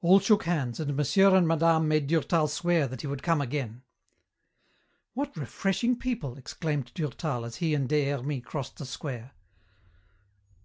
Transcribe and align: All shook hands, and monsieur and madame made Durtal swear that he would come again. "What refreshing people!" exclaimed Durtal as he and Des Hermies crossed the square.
All 0.00 0.20
shook 0.20 0.44
hands, 0.44 0.78
and 0.78 0.94
monsieur 0.96 1.34
and 1.34 1.48
madame 1.48 1.88
made 1.88 2.06
Durtal 2.06 2.46
swear 2.46 2.86
that 2.86 3.00
he 3.00 3.08
would 3.08 3.20
come 3.24 3.40
again. 3.40 3.82
"What 5.12 5.36
refreshing 5.36 5.98
people!" 5.98 6.38
exclaimed 6.38 6.92
Durtal 6.94 7.44
as 7.44 7.56
he 7.56 7.74
and 7.74 7.88
Des 7.88 8.04
Hermies 8.12 8.44
crossed 8.44 8.76
the 8.78 8.86
square. 8.86 9.32